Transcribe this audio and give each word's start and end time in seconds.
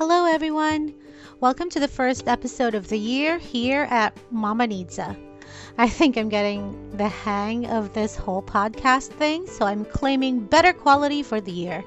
Hello, 0.00 0.24
everyone. 0.24 0.94
Welcome 1.40 1.68
to 1.68 1.78
the 1.78 1.86
first 1.86 2.26
episode 2.26 2.74
of 2.74 2.88
the 2.88 2.98
year 2.98 3.36
here 3.36 3.86
at 3.90 4.16
Mama 4.30 4.66
Nidza. 4.66 5.14
I 5.76 5.90
think 5.90 6.16
I'm 6.16 6.30
getting 6.30 6.96
the 6.96 7.06
hang 7.06 7.66
of 7.66 7.92
this 7.92 8.16
whole 8.16 8.40
podcast 8.42 9.08
thing, 9.08 9.46
so 9.46 9.66
I'm 9.66 9.84
claiming 9.84 10.40
better 10.40 10.72
quality 10.72 11.22
for 11.22 11.38
the 11.38 11.52
year. 11.52 11.84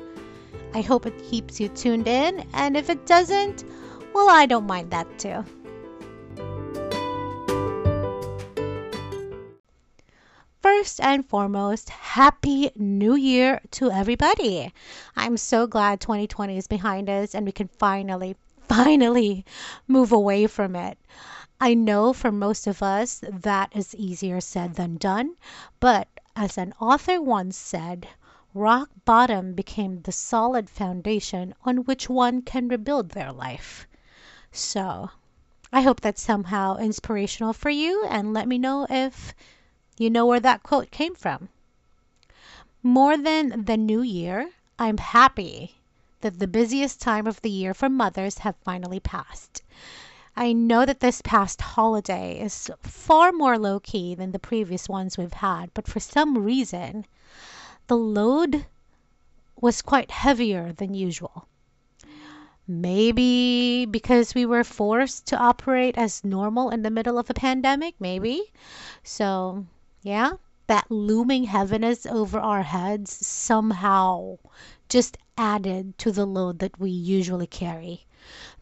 I 0.75 0.81
hope 0.81 1.07
it 1.07 1.23
keeps 1.23 1.59
you 1.59 1.69
tuned 1.69 2.07
in, 2.07 2.45
and 2.53 2.77
if 2.77 2.91
it 2.91 3.07
doesn't, 3.07 3.63
well, 4.13 4.29
I 4.29 4.45
don't 4.45 4.67
mind 4.67 4.91
that 4.91 5.17
too. 5.17 5.43
First 10.83 10.99
and 10.99 11.25
foremost, 11.25 11.89
Happy 11.89 12.69
New 12.75 13.15
Year 13.15 13.61
to 13.71 13.89
everybody. 13.89 14.73
I'm 15.15 15.37
so 15.37 15.65
glad 15.65 16.01
2020 16.01 16.57
is 16.57 16.67
behind 16.67 17.09
us 17.09 17.33
and 17.33 17.45
we 17.45 17.53
can 17.53 17.69
finally, 17.69 18.35
finally 18.67 19.45
move 19.87 20.11
away 20.11 20.45
from 20.45 20.75
it. 20.75 20.97
I 21.61 21.73
know 21.73 22.11
for 22.11 22.33
most 22.33 22.67
of 22.67 22.83
us 22.83 23.23
that 23.23 23.73
is 23.73 23.95
easier 23.95 24.41
said 24.41 24.75
than 24.75 24.97
done, 24.97 25.37
but 25.79 26.09
as 26.35 26.57
an 26.57 26.73
author 26.81 27.21
once 27.21 27.55
said, 27.55 28.09
rock 28.53 28.89
bottom 29.05 29.53
became 29.53 30.01
the 30.01 30.11
solid 30.11 30.69
foundation 30.69 31.55
on 31.63 31.85
which 31.85 32.09
one 32.09 32.41
can 32.41 32.67
rebuild 32.67 33.11
their 33.11 33.31
life. 33.31 33.87
So, 34.51 35.11
I 35.71 35.79
hope 35.79 36.01
that's 36.01 36.21
somehow 36.21 36.75
inspirational 36.75 37.53
for 37.53 37.69
you 37.69 38.05
and 38.09 38.33
let 38.33 38.49
me 38.49 38.57
know 38.57 38.85
if 38.89 39.33
you 39.97 40.09
know 40.09 40.25
where 40.25 40.39
that 40.39 40.63
quote 40.63 40.91
came 40.91 41.15
from. 41.15 41.49
More 42.81 43.15
than 43.15 43.65
the 43.65 43.77
new 43.77 44.01
year, 44.01 44.51
I'm 44.79 44.97
happy 44.97 45.75
that 46.21 46.39
the 46.39 46.47
busiest 46.47 47.01
time 47.01 47.27
of 47.27 47.41
the 47.41 47.49
year 47.49 47.73
for 47.73 47.89
mothers 47.89 48.39
have 48.39 48.55
finally 48.63 48.99
passed. 48.99 49.61
I 50.35 50.51
know 50.51 50.85
that 50.85 50.99
this 50.99 51.21
past 51.23 51.61
holiday 51.61 52.39
is 52.39 52.71
far 52.81 53.31
more 53.31 53.57
low 53.57 53.79
key 53.79 54.15
than 54.15 54.31
the 54.31 54.39
previous 54.39 54.89
ones 54.89 55.17
we've 55.17 55.33
had, 55.33 55.71
but 55.73 55.87
for 55.87 55.99
some 55.99 56.39
reason, 56.39 57.05
the 57.87 57.97
load 57.97 58.65
was 59.61 59.81
quite 59.81 60.09
heavier 60.09 60.73
than 60.73 60.93
usual. 60.93 61.47
Maybe 62.67 63.85
because 63.85 64.33
we 64.33 64.45
were 64.45 64.63
forced 64.63 65.27
to 65.27 65.37
operate 65.37 65.97
as 65.97 66.23
normal 66.23 66.69
in 66.69 66.81
the 66.81 66.89
middle 66.89 67.19
of 67.19 67.29
a 67.29 67.33
pandemic, 67.33 67.95
maybe. 67.99 68.51
So, 69.03 69.65
yeah, 70.03 70.33
that 70.67 70.91
looming 70.91 71.45
heaviness 71.45 72.05
over 72.05 72.39
our 72.39 72.61
heads 72.61 73.11
somehow 73.25 74.37
just 74.87 75.17
added 75.37 75.97
to 75.97 76.11
the 76.11 76.25
load 76.27 76.59
that 76.59 76.79
we 76.79 76.91
usually 76.91 77.47
carry. 77.47 78.05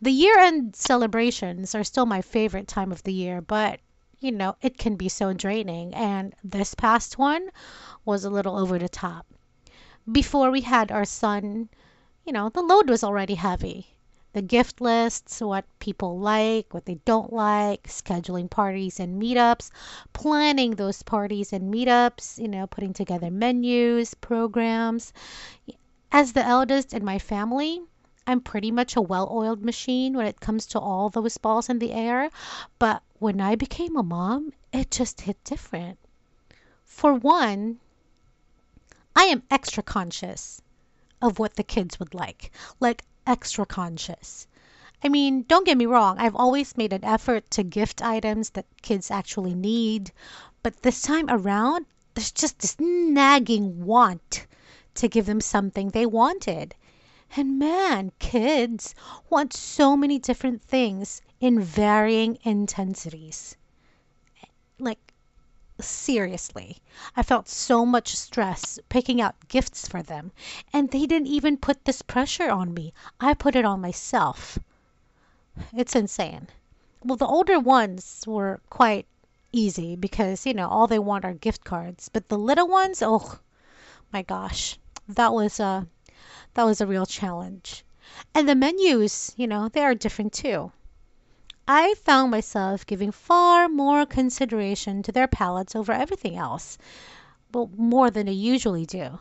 The 0.02 0.12
year 0.12 0.40
end 0.40 0.76
celebrations 0.76 1.76
are 1.76 1.84
still 1.84 2.06
my 2.06 2.22
favorite 2.22 2.68
time 2.70 2.92
of 2.92 3.04
the 3.04 3.12
year, 3.14 3.42
but 3.42 3.82
you 4.20 4.32
know, 4.32 4.56
it 4.62 4.78
can 4.78 4.96
be 4.96 5.10
so 5.10 5.34
draining, 5.34 5.94
and 5.96 6.34
this 6.44 6.76
past 6.76 7.18
one 7.18 7.50
was 8.06 8.24
a 8.24 8.30
little 8.30 8.58
over 8.58 8.80
the 8.80 8.88
top. 8.88 9.26
Before 10.12 10.52
we 10.52 10.62
had 10.62 10.92
our 10.92 11.06
son, 11.06 11.70
you 12.24 12.32
know, 12.32 12.50
the 12.50 12.62
load 12.62 12.90
was 12.90 13.04
already 13.04 13.36
heavy. 13.36 13.96
The 14.34 14.42
gift 14.42 14.80
lists, 14.80 15.42
what 15.42 15.66
people 15.80 16.18
like, 16.18 16.74
what 16.74 16.86
they 16.86 16.96
don't 17.04 17.34
like, 17.34 17.84
scheduling 17.84 18.50
parties 18.50 19.00
and 19.00 19.22
meetups, 19.22 19.70
planning 20.14 20.72
those 20.76 21.04
parties 21.04 21.52
and 21.52 21.74
meetups, 21.74 22.38
you 22.38 22.48
know, 22.48 22.66
putting 22.66 22.94
together 22.94 23.30
menus, 23.30 24.14
programs. 24.14 25.12
As 26.12 26.34
the 26.34 26.46
eldest 26.46 26.94
in 26.94 27.04
my 27.04 27.20
family, 27.20 27.82
I'm 28.26 28.40
pretty 28.40 28.72
much 28.72 28.96
a 28.96 29.02
well 29.02 29.28
oiled 29.32 29.66
machine 29.66 30.16
when 30.16 30.28
it 30.28 30.40
comes 30.40 30.66
to 30.68 30.80
all 30.80 31.10
those 31.10 31.38
balls 31.38 31.68
in 31.70 31.80
the 31.80 31.92
air, 31.92 32.30
but 32.80 33.04
when 33.20 33.42
I 33.42 33.56
became 33.56 33.98
a 33.98 34.04
mom, 34.04 34.54
it 34.72 34.92
just 34.92 35.22
hit 35.22 35.44
different. 35.44 35.98
For 36.86 37.14
one, 37.14 37.80
I 39.16 39.24
am 39.24 39.44
extra 39.52 39.84
conscious 39.84 40.62
of 41.22 41.40
what 41.40 41.56
the 41.56 41.64
kids 41.64 42.00
would 42.00 42.14
like. 42.14 42.52
Like, 42.80 43.04
extra 43.28 43.66
conscious. 43.66 44.48
I 45.04 45.10
mean, 45.10 45.44
don't 45.48 45.66
get 45.66 45.78
me 45.78 45.86
wrong, 45.86 46.18
I've 46.20 46.36
always 46.36 46.78
made 46.78 46.94
an 46.94 47.04
effort 47.04 47.50
to 47.52 47.64
gift 47.64 48.02
items 48.02 48.52
that 48.52 48.66
kids 48.82 49.10
actually 49.10 49.56
need, 49.56 50.12
but 50.64 50.84
this 50.84 51.02
time 51.02 51.28
around, 51.30 51.86
there's 52.14 52.32
just 52.32 52.60
this 52.60 52.80
nagging 52.80 53.86
want 53.86 54.46
to 54.96 55.08
give 55.08 55.26
them 55.26 55.42
something 55.42 55.90
they 55.90 56.06
wanted. 56.06 56.76
And 57.36 57.58
man, 57.58 58.12
kids 58.20 58.94
want 59.30 59.54
so 59.54 59.96
many 59.96 60.20
different 60.20 60.62
things 60.62 61.22
in 61.40 61.62
varying 61.62 62.38
intensities. 62.44 63.56
Like, 64.78 65.11
seriously, 65.82 66.78
I 67.16 67.24
felt 67.24 67.50
so 67.50 67.86
much 67.86 68.16
stress 68.16 68.80
picking 68.90 69.20
out 69.20 69.48
gifts 69.48 69.88
for 69.88 70.02
them, 70.02 70.32
and 70.72 70.90
they 70.90 71.06
didn't 71.06 71.28
even 71.28 71.58
put 71.58 71.86
this 71.86 72.02
pressure 72.02 72.50
on 72.50 72.74
me. 72.74 72.94
I 73.20 73.34
put 73.34 73.56
it 73.56 73.66
on 73.66 73.82
myself. 73.82 74.58
It's 75.74 75.96
insane. 75.96 76.48
Well, 77.04 77.18
the 77.18 77.26
older 77.26 77.60
ones 77.60 78.24
were 78.26 78.62
quite 78.70 79.06
easy 79.52 79.96
because, 79.96 80.46
you 80.46 80.54
know, 80.54 80.70
all 80.70 80.88
they 80.88 81.00
want 81.00 81.26
are 81.26 81.34
gift 81.34 81.64
cards. 81.64 82.10
But 82.10 82.30
the 82.30 82.38
little 82.38 82.68
ones, 82.68 83.02
oh 83.02 83.40
my 84.14 84.22
gosh, 84.22 84.78
that 85.08 85.34
was 85.34 85.60
a 85.60 85.88
that 86.54 86.64
was 86.64 86.82
a 86.82 86.88
real 86.88 87.06
challenge. 87.06 87.84
And 88.34 88.48
the 88.48 88.56
menus, 88.56 89.34
you 89.38 89.48
know, 89.48 89.70
they 89.70 89.84
are 89.84 89.96
different 89.96 90.34
too. 90.34 90.72
I 91.74 91.94
found 91.94 92.32
myself 92.32 92.86
giving 92.86 93.14
far 93.14 93.70
more 93.70 94.06
consideration 94.06 95.02
to 95.04 95.12
their 95.14 95.26
palates 95.30 95.74
over 95.74 95.94
everything 95.94 96.36
else. 96.36 96.78
Well, 97.54 97.72
more 97.78 98.12
than 98.12 98.28
I 98.28 98.34
usually 98.34 98.86
do. 98.86 99.20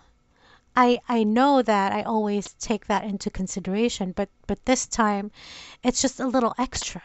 I 0.75 0.99
I 1.09 1.23
know 1.23 1.63
that 1.63 1.93
I 1.93 2.03
always 2.03 2.55
take 2.55 2.89
that 2.89 3.05
into 3.05 3.31
consideration, 3.31 4.11
but 4.11 4.31
but 4.49 4.65
this 4.65 4.89
time 4.89 5.31
it's 5.85 6.03
just 6.03 6.19
a 6.19 6.27
little 6.27 6.53
extra. 6.59 7.03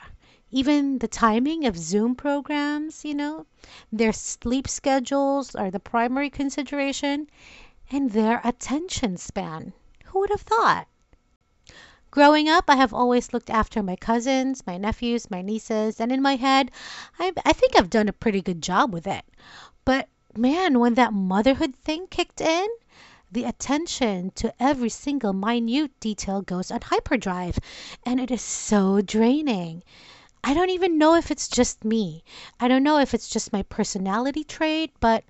Even 0.49 0.97
the 0.97 1.07
timing 1.07 1.63
of 1.67 1.77
Zoom 1.77 2.15
programs, 2.15 3.05
you 3.05 3.13
know, 3.13 3.45
their 3.91 4.13
sleep 4.13 4.67
schedules 4.67 5.53
are 5.53 5.69
the 5.69 5.79
primary 5.79 6.31
consideration, 6.31 7.29
and 7.91 8.13
their 8.13 8.41
attention 8.43 9.15
span. 9.15 9.73
Who 10.05 10.21
would 10.21 10.31
have 10.31 10.41
thought? 10.41 10.87
Growing 12.15 12.47
up, 12.47 12.69
I 12.69 12.77
have 12.77 12.93
always 12.93 13.33
looked 13.33 13.49
after 13.49 13.83
my 13.83 13.97
cousins, 13.97 14.65
my 14.65 14.77
nephews, 14.77 15.29
my 15.29 15.41
nieces, 15.41 15.99
and 15.99 16.13
in 16.13 16.21
my 16.21 16.37
head, 16.37 16.71
I, 17.19 17.33
I 17.43 17.51
think 17.51 17.75
I've 17.75 17.89
done 17.89 18.07
a 18.07 18.13
pretty 18.13 18.41
good 18.41 18.61
job 18.61 18.93
with 18.93 19.05
it. 19.05 19.25
But 19.83 20.07
man, 20.33 20.79
when 20.79 20.93
that 20.93 21.11
motherhood 21.11 21.75
thing 21.75 22.07
kicked 22.07 22.39
in, 22.39 22.69
the 23.29 23.43
attention 23.43 24.31
to 24.35 24.53
every 24.63 24.87
single 24.87 25.33
minute 25.33 25.91
detail 25.99 26.41
goes 26.41 26.71
on 26.71 26.79
hyperdrive, 26.83 27.59
and 28.05 28.21
it 28.21 28.31
is 28.31 28.41
so 28.41 29.01
draining. 29.01 29.83
I 30.41 30.53
don't 30.53 30.69
even 30.69 30.97
know 30.97 31.15
if 31.15 31.31
it's 31.31 31.49
just 31.49 31.83
me. 31.83 32.23
I 32.61 32.69
don't 32.69 32.83
know 32.83 32.97
if 32.97 33.13
it's 33.13 33.27
just 33.27 33.51
my 33.51 33.63
personality 33.63 34.45
trait, 34.45 34.93
but 35.01 35.25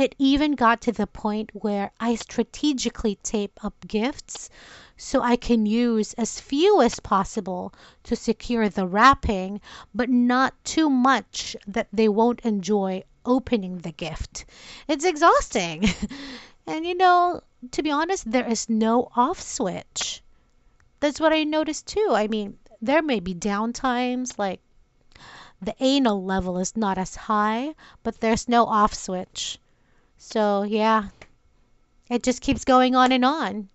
it 0.00 0.14
even 0.18 0.52
got 0.52 0.80
to 0.80 0.92
the 0.92 1.06
point 1.06 1.50
where 1.52 1.90
I 2.00 2.14
strategically 2.14 3.16
tape 3.16 3.62
up 3.62 3.74
gifts 3.86 4.48
so 4.96 5.20
I 5.20 5.36
can 5.36 5.66
use 5.66 6.14
as 6.14 6.40
few 6.40 6.80
as 6.80 7.00
possible 7.00 7.74
to 8.04 8.16
secure 8.16 8.70
the 8.70 8.86
wrapping, 8.86 9.60
but 9.94 10.08
not 10.08 10.54
too 10.64 10.88
much 10.88 11.54
that 11.66 11.88
they 11.92 12.08
won't 12.08 12.40
enjoy 12.40 13.04
opening 13.26 13.80
the 13.80 13.92
gift. 13.92 14.46
It's 14.88 15.04
exhausting. 15.04 15.84
and 16.66 16.86
you 16.86 16.94
know, 16.94 17.42
to 17.70 17.82
be 17.82 17.90
honest, 17.90 18.30
there 18.30 18.48
is 18.48 18.70
no 18.70 19.10
off 19.14 19.38
switch. 19.38 20.22
That's 21.00 21.20
what 21.20 21.34
I 21.34 21.44
noticed 21.44 21.86
too. 21.86 22.08
I 22.12 22.26
mean, 22.26 22.56
there 22.80 23.02
may 23.02 23.20
be 23.20 23.34
down 23.34 23.74
times 23.74 24.38
like 24.38 24.60
the 25.60 25.74
anal 25.78 26.24
level 26.24 26.56
is 26.56 26.74
not 26.74 26.96
as 26.96 27.16
high, 27.16 27.74
but 28.02 28.20
there's 28.20 28.48
no 28.48 28.64
off 28.64 28.94
switch. 28.94 29.58
So, 30.22 30.64
yeah, 30.64 31.08
it 32.10 32.22
just 32.22 32.42
keeps 32.42 32.66
going 32.66 32.94
on 32.94 33.10
and 33.10 33.24
on. 33.24 33.70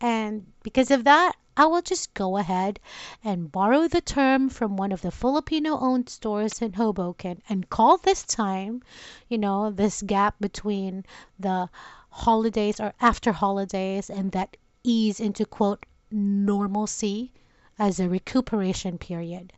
And 0.00 0.46
because 0.62 0.92
of 0.92 1.02
that, 1.02 1.34
I 1.56 1.66
will 1.66 1.82
just 1.82 2.14
go 2.14 2.36
ahead 2.36 2.78
and 3.24 3.50
borrow 3.50 3.88
the 3.88 4.00
term 4.00 4.50
from 4.50 4.76
one 4.76 4.92
of 4.92 5.02
the 5.02 5.10
Filipino 5.10 5.76
owned 5.80 6.08
stores 6.08 6.62
in 6.62 6.74
Hoboken 6.74 7.42
and 7.48 7.68
call 7.68 7.98
this 7.98 8.22
time, 8.22 8.84
you 9.28 9.36
know, 9.36 9.72
this 9.72 10.00
gap 10.02 10.36
between 10.38 11.04
the 11.40 11.68
holidays 12.10 12.78
or 12.78 12.94
after 13.00 13.32
holidays 13.32 14.08
and 14.08 14.30
that 14.30 14.56
ease 14.84 15.18
into 15.18 15.44
quote 15.44 15.84
normalcy 16.12 17.32
as 17.80 17.98
a 17.98 18.08
recuperation 18.08 18.96
period. 18.96 19.52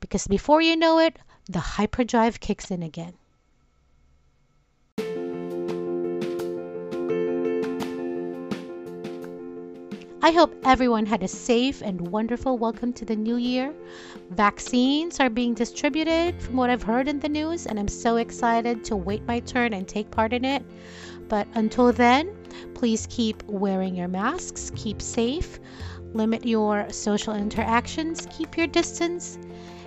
Because 0.00 0.26
before 0.26 0.60
you 0.60 0.76
know 0.76 0.98
it, 0.98 1.18
the 1.46 1.60
hyperdrive 1.60 2.40
kicks 2.40 2.70
in 2.70 2.82
again. 2.82 3.14
I 10.24 10.30
hope 10.30 10.54
everyone 10.62 11.06
had 11.06 11.24
a 11.24 11.28
safe 11.28 11.82
and 11.82 12.00
wonderful 12.00 12.56
welcome 12.56 12.92
to 12.92 13.04
the 13.04 13.16
new 13.16 13.34
year. 13.34 13.74
Vaccines 14.30 15.18
are 15.18 15.28
being 15.28 15.52
distributed 15.52 16.40
from 16.40 16.54
what 16.54 16.70
I've 16.70 16.84
heard 16.84 17.08
in 17.08 17.18
the 17.18 17.28
news, 17.28 17.66
and 17.66 17.76
I'm 17.76 17.88
so 17.88 18.18
excited 18.18 18.84
to 18.84 18.94
wait 18.94 19.26
my 19.26 19.40
turn 19.40 19.72
and 19.72 19.88
take 19.88 20.12
part 20.12 20.32
in 20.32 20.44
it. 20.44 20.62
But 21.28 21.48
until 21.54 21.92
then, 21.92 22.36
please 22.72 23.08
keep 23.10 23.42
wearing 23.48 23.96
your 23.96 24.06
masks, 24.06 24.70
keep 24.76 25.02
safe, 25.02 25.58
limit 26.12 26.46
your 26.46 26.88
social 26.90 27.34
interactions, 27.34 28.28
keep 28.30 28.56
your 28.56 28.68
distance, 28.68 29.40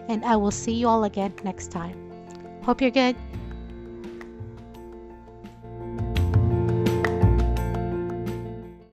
and 0.09 0.25
I 0.25 0.35
will 0.35 0.51
see 0.51 0.73
you 0.73 0.89
all 0.89 1.05
again 1.05 1.33
next 1.45 1.71
time. 1.71 1.97
Hope 2.61 2.81
you're 2.81 2.91
good. 2.91 3.15